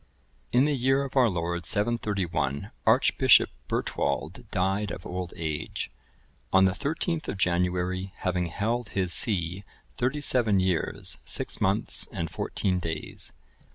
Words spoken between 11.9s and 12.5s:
and